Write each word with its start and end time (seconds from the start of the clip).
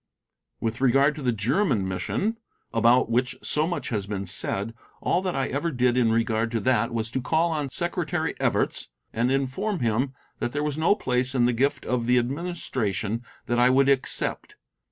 With 0.59 0.81
regard 0.81 1.15
to 1.15 1.21
the 1.21 1.31
German 1.31 1.87
Mission, 1.87 2.39
about 2.73 3.11
which 3.11 3.37
so 3.43 3.67
much 3.67 3.89
has 3.89 4.07
been 4.07 4.25
said, 4.25 4.73
all 4.99 5.21
that 5.21 5.35
I 5.35 5.45
ever 5.49 5.69
did 5.69 5.95
in 5.95 6.11
regard 6.11 6.49
to 6.53 6.59
that 6.61 6.91
was 6.91 7.11
to 7.11 7.21
call 7.21 7.51
on 7.51 7.69
Secretary 7.69 8.33
Evarts 8.41 8.87
and 9.13 9.31
inform 9.31 9.77
him 9.81 10.13
that 10.39 10.53
there 10.53 10.63
was 10.63 10.75
no 10.75 10.95
place 10.95 11.35
in 11.35 11.45
the 11.45 11.53
gift 11.53 11.85
of 11.85 12.07
the 12.07 12.17
administration 12.17 13.21
that 13.45 13.59
I 13.59 13.69
would 13.69 13.89
accept. 13.89 14.55